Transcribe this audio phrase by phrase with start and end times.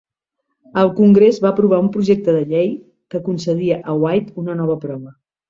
[0.83, 2.73] El Congrés va aprovar un projecte de llei
[3.15, 5.17] que concedia a White una nova prova.